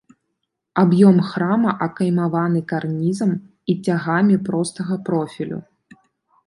Аб'ём 0.83 1.19
храма 1.31 1.71
акаймаваны 1.87 2.61
карнізам 2.73 3.31
і 3.73 3.77
цягамі 3.85 4.35
простага 4.51 4.95
профілю. 5.11 5.59